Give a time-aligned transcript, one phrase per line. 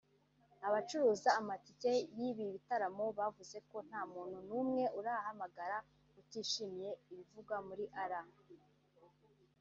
[0.67, 5.77] Abacuruza amatike y’ibi bitaramo bavuze ko nta muntu n’umwe urabahamagara
[6.19, 8.13] utishimiye ibivugwa kuri R